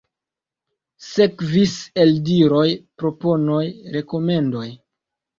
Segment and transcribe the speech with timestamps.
[1.07, 2.63] Sekvis eldiroj,
[3.03, 3.59] proponoj,
[3.97, 4.65] rekomendoj.